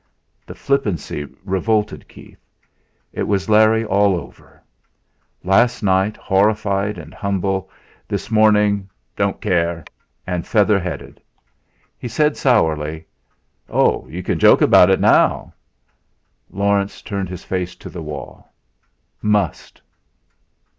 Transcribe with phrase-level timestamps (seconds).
[0.47, 2.43] The flippancy revolted Keith.
[3.13, 4.63] It was Larry all over!
[5.43, 7.69] Last night horrified and humble,
[8.07, 9.85] this morning, "Don't care"
[10.25, 11.21] and feather headed.
[11.99, 13.05] He said sourly:
[13.69, 14.07] "Oh!
[14.07, 15.53] You can joke about it now?"
[16.49, 18.51] Laurence turned his face to the wall.
[19.21, 19.83] "Must."